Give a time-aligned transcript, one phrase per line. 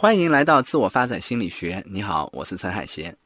[0.00, 1.84] 欢迎来到自我发展心理学。
[1.84, 3.16] 你好，我是陈海贤。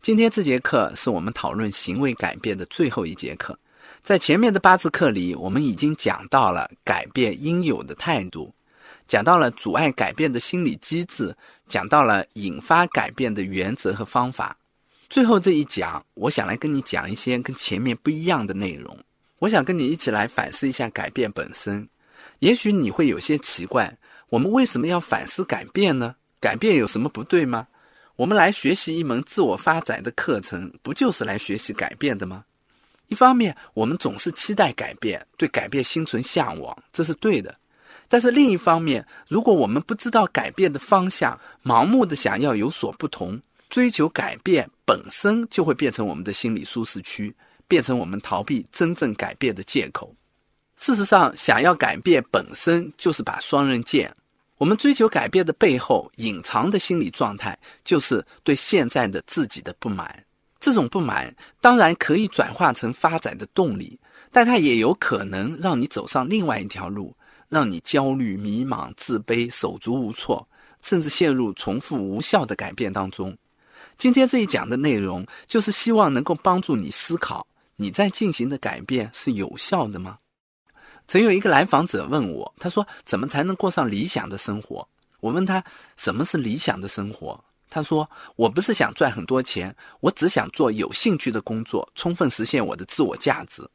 [0.00, 3.58] 今天这节课是我们讨论行为改变的最后一节课。
[4.00, 8.54] 在前面的八次课里，我们已经讲到了改变应有的态度，
[9.08, 14.56] 讲到了阻碍改变的心理机制，讲到了引发改变的原则和方法。
[15.08, 18.96] 最后这一讲，我想来跟你讲一些跟前面不一样的内容。
[19.40, 21.88] 我想跟你一起来反思一下改变本身。
[22.38, 26.14] 也许你会有些奇怪，我们为什么要反思改变呢？
[26.40, 27.66] 改变有什么不对吗？
[28.16, 32.44] 我们来学习一门自我发展的课程，不就是来学习改变的吗？
[33.08, 37.54] 一方面，我们总是期待改变，对改变心存向往，这是对的。
[38.08, 47.34] 但是另一方面，如果我们不知道改变的方向，盲目的想要有所不同，追求改变本身就会变成我们的心理舒适区。
[47.68, 50.12] 变成我们逃避真正改变的借口。
[50.74, 54.12] 事实上，想要改变本身就是把双刃剑。
[54.60, 60.22] 我们追求改变的背后，隐藏的心理状态就是对现在的自己的不满。
[60.60, 63.98] 这种不满当然可以转化成发展的动力，
[64.30, 67.16] 但它也有可能让你走上另外一条路，
[67.48, 70.46] 让你焦虑、迷茫、自卑、手足无措，
[70.82, 73.34] 甚至陷入重复无效的改变当中。
[73.96, 77.46] 今天这一讲的内容，就是希望能够帮助你思考。
[77.76, 80.18] 你在进行的改变是有效的吗？
[81.10, 84.86] 曾有一个来访者问我，他说：“怎么才能过上理想的生活？”
[85.18, 85.60] 我问他
[85.98, 88.08] ：“什么是理想的生活？”他说
[88.38, 93.68] ：“我不是想赚很多钱，我只想做有兴趣的工作，充分实现我的自我价值。”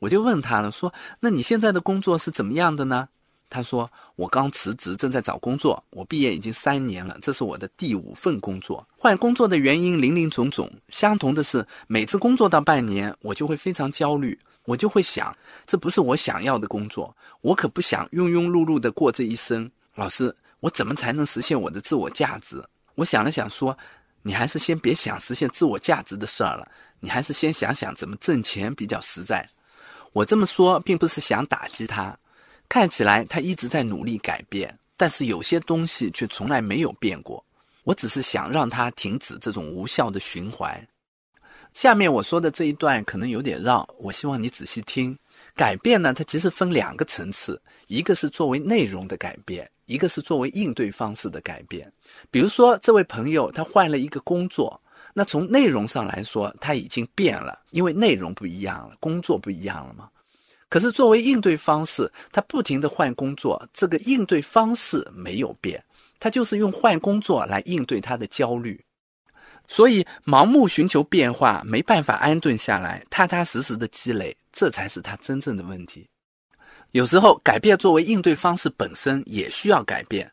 [0.00, 3.08] 我就问他了，说：“那你现在的工作是怎么样的呢？”
[3.48, 5.82] 他说：“我刚辞职，正在找工作。
[5.88, 8.86] 我毕业已经三年了，这是我的第五份工作。
[8.98, 19.68] 换工作的原因林林总总，相同的是，每次工作到半年，我就会非常焦虑，我就会想，这不是我想要的工作，我可不想庸庸碌碌的过这一生。
[19.94, 22.62] 老师，我怎么才能实现我的自我价值？
[22.94, 23.76] 我想了想，说，
[24.22, 26.66] 你还是先别想实现自我价值的事儿了，
[27.00, 29.48] 你还是先想想怎么挣钱比较实在。
[30.12, 32.16] 我这么说，并不是想打击他。
[32.68, 37.44] 看起来他一直在努力改变，但是有些东西却从来没有变过。
[37.84, 40.86] 我只是想让他停止这种无效的循环。
[41.74, 45.16] 下面我说的这一段可能有点绕，我希望你仔细听。
[45.54, 51.90] 改变呢，它其实分两个层次，一个是作为内容的改变，一个是作为应对方式的改变。
[52.30, 54.80] 比如说，这位朋友他换了一个工作，
[55.12, 60.08] 那从内容上来说他已经变了，因为内容不一样了，工作不一样了嘛。
[60.68, 65.82] 可是，作为应对方式，他不停的换工作，这个应对方式没有变，
[66.18, 68.82] 他就是用换工作来应对他的焦虑。
[69.68, 76.06] 所以，盲目寻求变化，没办法安顿下来，踏踏实实的积累，这才是他真正的问题。
[76.90, 80.30] 有时候，改变作为应对方式本身也需要改变。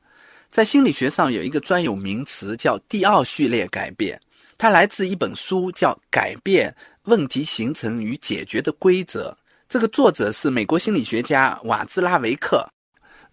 [0.52, 4.20] 在心理学上有一个专有名词叫第二序列改变，
[4.58, 9.30] 它来自一本书，叫《改变问题形成与解决的规则》。
[9.70, 12.68] 这个作者是美国心理学家瓦兹拉维克。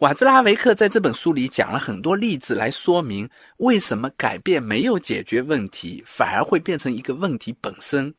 [0.00, 3.26] 瓦兹拉维克在这本书里讲了很多例子来说明
[3.56, 8.14] 为什么改变没有解决问题，反而会变成一个问题本身。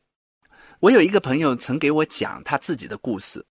[0.80, 3.46] 我有一个朋友曾给我讲他自己的故事，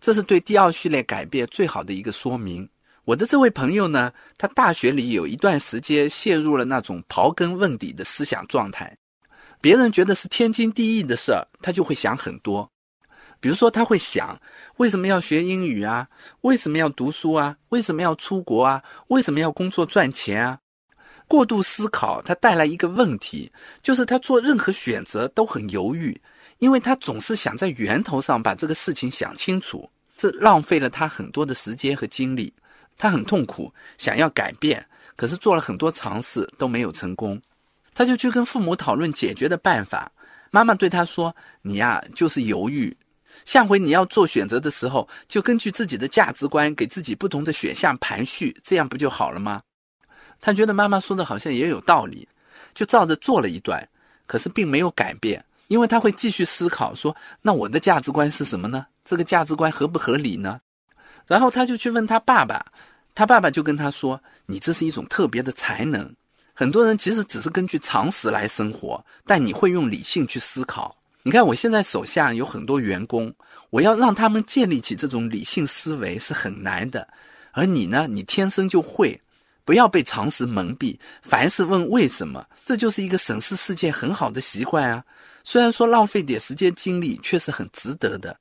[0.00, 2.66] 这是对第二序列改变最好的一个说明。
[3.04, 8.96] 我的这位朋友呢，他大学里有一段时间陷入了那种刨根问底的思想状态，
[9.60, 12.72] 别人觉得是天经地义的事儿，他就会想很多。
[13.40, 14.40] 比如说，他会想：
[14.76, 16.08] 为什么要学英语啊？
[16.40, 17.56] 为什么要读书啊？
[17.68, 18.82] 为什么要出国啊？
[19.08, 20.58] 为什么要工作赚钱啊？
[21.28, 23.50] 过度思考，他带来一个问题，
[23.82, 26.18] 就是他做任何选择都很犹豫，
[26.58, 32.52] 因为他总是想在源头上把这个事情想清楚，这浪费了他很多的时间和精力。
[32.98, 34.84] 他很痛苦，想要改变，
[35.16, 37.40] 可是做了很多尝试都没有成功，
[37.94, 40.10] 他就去跟父母讨论解决的办法。
[40.50, 42.96] 妈妈对他说：“你呀，就是犹豫。”
[43.44, 49.62] 下回你要做选择的时候，就根据自己的价值观给自己不同的选项排序，这样不就好了吗？
[50.40, 52.28] 他觉得妈妈说的好像也有道理，
[52.74, 53.88] 就照着做了一段，
[54.26, 58.86] 可是并没有改变，因为他会继续思考说：那我的价值观是什么呢？
[59.04, 60.60] 这个价值观合不合理呢？
[61.26, 62.64] 然后他就去问他爸爸，
[63.14, 66.14] 他爸爸就跟他说：你这是一种特别的才能，
[66.52, 70.96] 很多人其实只是根据常识来生活，但你会用理性去思考。
[71.26, 73.34] 你看，我现在手下有很多员工，
[73.70, 77.08] 我要让他们建立起这种理性思维是很难的。
[77.50, 79.20] 而你呢，你天生就会，
[79.64, 85.02] 不要被常识蒙蔽，凡是问为什么，这就是一个审视世界很好的习惯啊。
[85.42, 88.38] 虽然说浪费点时间精力，却是很值得的。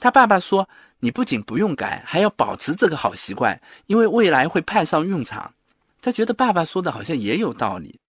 [0.00, 0.68] 他爸爸说
[0.98, 5.54] ：“你不仅不用改，还要保持这个好习惯，因为未来会派上用场。”
[6.02, 7.99] 他觉得爸爸说的好像也有道理。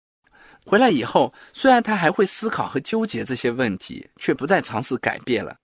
[0.65, 5.55] 回来以后，虽然他还会思考和纠结这些问题，却不再尝试改变了。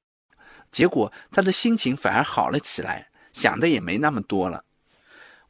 [0.71, 4.63] 结果，他的心情反而好了起来，想的也没那么多了。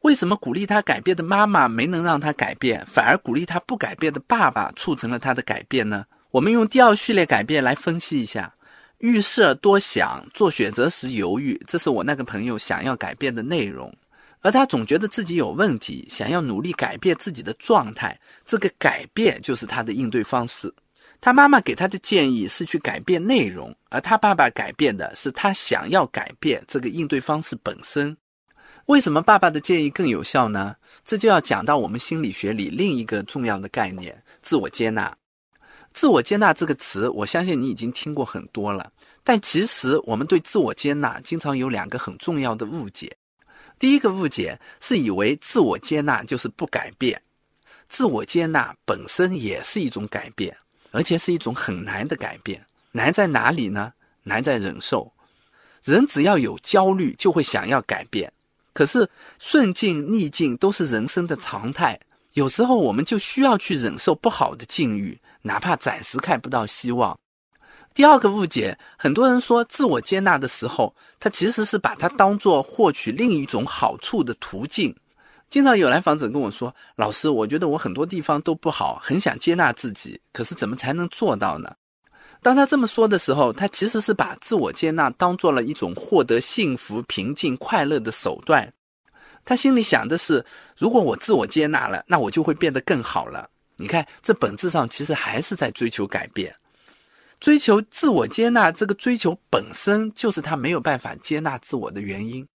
[0.01, 6.05] 为什么鼓励他改变的妈妈没能让他改变，反而鼓励他不改变的爸爸促成了他的改变呢？
[6.29, 8.53] 我们用第二序列改变来分析一下：
[8.99, 13.91] 预设、多想、做选择时犹豫，这是我那个朋友想要改变的内容。
[14.41, 20.73] 而他总觉得自己有问题，想要努力改变自己的状态，这个改变就是他的应对方式。
[21.19, 28.15] 他妈妈给他的建议是去改变内容，而他爸爸改变的是他想要改变这个应对方式本身。
[28.85, 30.75] 为什么爸爸的建议更有效呢？
[31.03, 35.13] 这就要讲到我们心理学里另一个重要的概念——自我接纳。
[35.91, 38.89] 自我接纳这个词，我相信你已经听过很多了。
[39.23, 43.11] 但其实我们对自我接纳经常有两个很重要的误解。
[43.79, 47.21] 第一个误解是以为自我接纳就是不改变，
[47.87, 50.55] 自我接纳本身也是一种改变，
[50.91, 52.65] 而且是一种很难的改变。
[52.91, 53.93] 难在哪里呢？
[54.23, 55.11] 难在忍受。
[55.83, 58.31] 人只要有焦虑，就会想要改变。
[58.73, 59.09] 可是
[59.39, 61.99] 顺境逆境都是人生的常态，
[62.33, 67.17] 有时候我们就需要去忍受不好的境遇，哪怕暂时看不到希望。
[67.97, 74.95] 第二个误解，很多人说自我接纳的时候，他其实是把它当做获取另一种好处的途径。
[75.49, 81.73] 经常有来访者跟我说：“老师，我觉得我很多地方都不好，很想接纳自己，可是怎么才能做到呢？”
[82.43, 88.71] 当他这么说的时候，他其实是把自我接纳当做了一种获得幸福、平静、快乐的手段。
[89.43, 90.45] 他心里想的是：
[90.77, 93.49] 如果我自我接纳了，那我就会变得更好了。
[93.75, 96.55] 你看，这本质上其实还是在追求改变，
[97.39, 98.71] 追求自我接纳。
[98.71, 102.47] 这个追求本身就是他没有办法接纳自我的原因。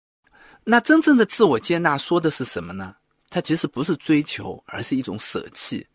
[0.63, 2.95] 那真正的自我接纳说的是什么呢？
[3.29, 5.85] 它其实不是追求，而是一种舍弃。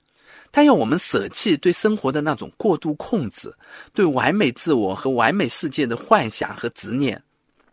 [0.50, 3.54] 他要我们舍弃对生活的那种过度控制，
[3.92, 7.22] 对完美自我和完美世界的幻想和执念。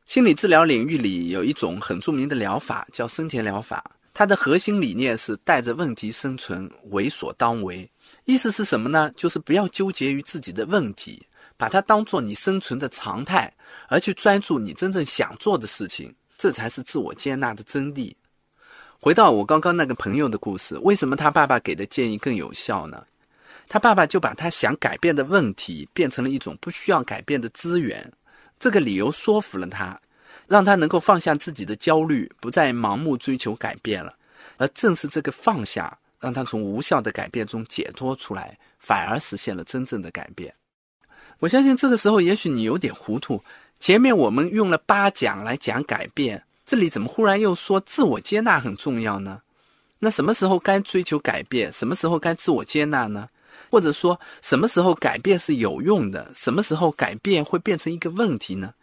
[0.05, 3.83] 心理治疗领域里有一种很著名的疗法，叫生田疗法。
[4.13, 7.89] 它的核心理念是带着问题生存，为所当为。
[8.25, 9.11] 意思是什么呢？
[9.15, 11.25] 就是不要纠结于自己的问题，
[11.57, 13.51] 把它当做你生存的常态，
[13.87, 16.13] 而去专注你真正想做的事情。
[16.37, 18.13] 这才是自我接纳的真谛。
[18.99, 23.05] 回到我刚刚那个朋友的故事，为什么他爸爸给的建议更有效呢？
[23.69, 28.11] 他爸爸就把他想改变的问题变成了一种不需要改变的资源，
[28.59, 29.99] 这个理由说服了他，
[30.47, 34.15] 让他能够放下自己的焦虑，不再盲目追求改变了。
[34.57, 40.51] 而正是这个放下，让他从无效的改变中解脱出来，反而实现了真正的改变。
[41.37, 43.39] 我相信这个时候，也许你有点糊涂。
[43.79, 46.43] 前面我们用了八讲来讲改变。
[46.65, 49.39] 这里怎么忽然又说自我接纳很重要呢？
[49.99, 53.29] 那什么时候该追求改变，什么时候该自我接纳呢？
[53.69, 58.73] 或者说什么时候改变是有用的，什么时候改变会变成一个问题呢？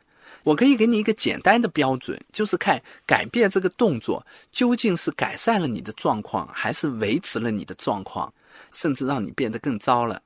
[0.42, 8.32] 我可以给你一个简单的标准，就是看改变这个动作究竟是改善了你的状况，还是维持了你的状况，
[8.72, 10.20] 甚至让你变得更糟了。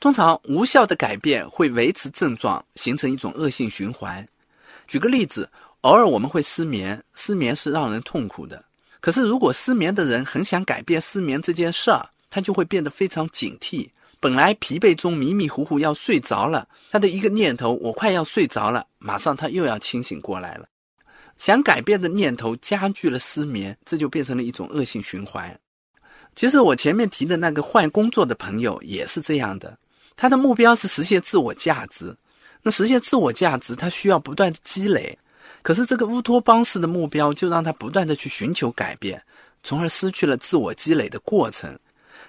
[0.00, 4.26] 通常无效的改变会维持症状，形成一种恶性循环。
[4.86, 5.48] 举个例子。
[5.82, 8.64] 偶尔我们会失眠，失眠是让人痛苦的。
[8.98, 13.88] 可是如果失眠的人很想改变失眠这件事儿，他就会变得非常警惕。
[14.20, 20.66] 本来疲惫中迷迷糊糊要睡着了，他的一个念头“我快要睡着了”，马上他又要清醒过来了。
[21.36, 25.56] 想改变的念头加剧了失眠，这就变成了一种恶性循环。
[26.34, 29.78] 其实我前面提的那个换工作的朋友也是这样的，
[30.16, 32.16] 他的目标是实现自我价值。
[32.60, 35.16] 那实现自我价值，他需要不断的积累。
[35.62, 39.22] 可是这个乌托邦式的目标，就让他不断的去寻求改变，
[39.62, 41.78] 从而失去了自我积累的过程。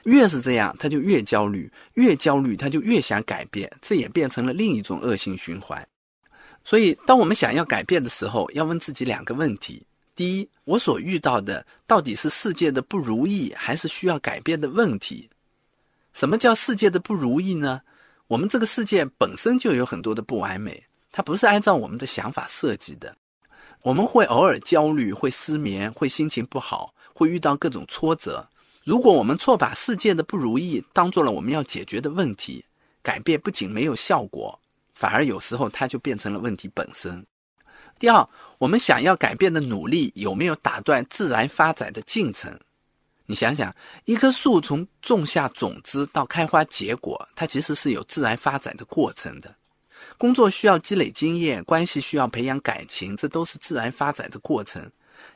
[0.03, 5.87] 越是这样，他就越焦虑，越焦虑他就越想改变，这也变成了另一种恶性循环。
[6.63, 15.29] 所以，当我们想要改变的时候，要问自己两个问题：第一，我所遇到的到底是世界的不如意，还是需要改变的问题？
[16.13, 17.81] 什么叫世界的不如意呢？
[18.27, 20.83] 我们这个世界本身就有很多的不完美。
[21.11, 23.15] 它不是按照我们的想法设计的，
[23.81, 28.47] 我们会偶尔焦虑，会失眠，会心情不好，会遇到各种挫折。
[28.83, 32.63] 如果我们错把世界的不如意当做了我们要解决的问题，
[33.01, 34.59] 改变不仅没有效果，
[34.93, 37.25] 反而有时候它就变成了问题本身。
[37.99, 42.57] 第二，我们想要改变的努力有没有打断自然发展的进程？
[43.25, 49.53] 你想想，一棵树从种下种子到开花结果，它其实是有自然发展的过程的。
[50.17, 54.89] 工作需要积累经验，关系需要培养感情，这都是自然发展的过程。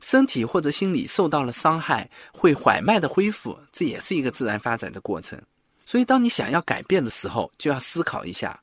[0.03, 5.41] 身体或者心理受到了伤害，会缓慢的恢复，这也是一个自然发展的过程。
[5.85, 8.59] 所以，当你想要改变的时候，就要思考一下：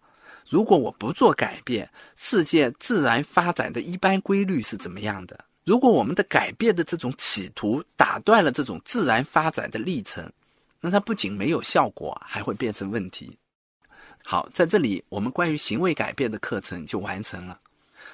[0.47, 5.44] 如果我不做改变，世界自然发展的一般规律是怎么样的？
[5.64, 10.30] 如果我们的改变的这种企图打断了这种自然发展的历程，
[10.80, 13.38] 那它不仅没有效果，还会变成问题。
[14.23, 17.59] 好，在这里，我们关于行为改变的课程就完成了。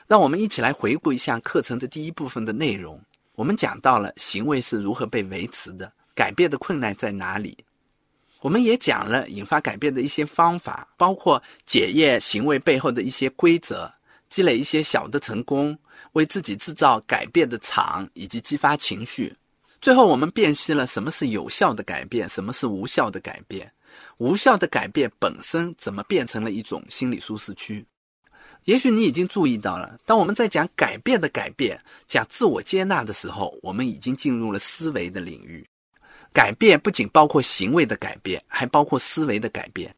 [0.07, 3.01] 让我们一起来回顾一下课程的第一部分的内容。
[3.37, 7.57] 我们讲到了行为是如何被维持的，改变的困难在哪里。
[8.41, 13.93] 我们也讲了引发改变的一些方法，包括检验行为背后的一些规则，
[14.31, 15.77] 积累一些小的成功，
[16.13, 19.35] 为自己制造改变的场，以及激发情绪。
[19.83, 23.71] 最后，我们辨析了什么是有效的改变，什么是无效的改变。
[24.17, 27.85] 无效的改变本身怎么变成了一种心理舒适区？
[28.67, 35.65] 也许你已经注意到了，当我们在讲改变的改变、讲自我接纳的时候，我们已经进入了思维的领域。
[36.33, 39.95] 改变不仅包括行为的改变，还包括思维的改变。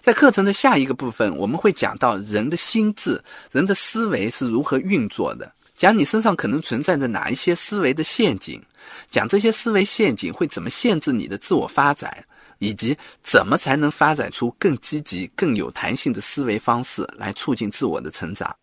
[0.00, 8.62] 在课程的下一个部分，我们会讲到人的心智、人的思维是如何运作的，讲你身上可能存在着哪一些思维的陷阱，
[9.10, 12.24] 讲这些思维陷阱会怎么限制你的自我发展。
[12.58, 18.54] 以及怎么才能发展出更积极、更有弹性的思维方式来促进自我的成长？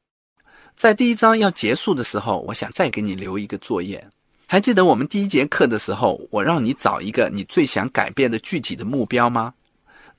[0.75, 4.05] 在第一章要结束的时候，我想再给你留一个作业。
[4.47, 9.53] 还记得我们第一节课的时候，我让你找一个你最想改变的具体的目标吗？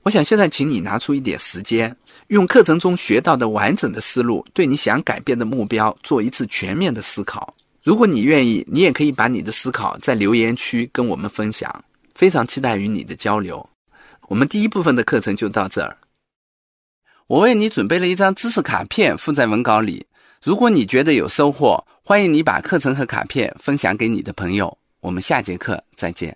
[0.03, 1.95] 我想现在请你拿出一点时间，
[2.27, 7.53] 用课程中学到的完整的思路，对你想改变的目标做一次全面的思考。
[7.83, 11.83] 如果你愿意，你也可以把你的思考在留言区跟我们分享。
[12.17, 13.69] 非常期待与你的交流。
[14.27, 15.97] 我们第一部分的课程就到这儿。
[17.27, 20.07] 我为你准备了一张知识卡片，附在文稿里。
[20.41, 24.75] 如果你觉得有收获，欢迎你把课程和卡片分享给你的朋友。
[24.99, 26.35] 我们下节课再见。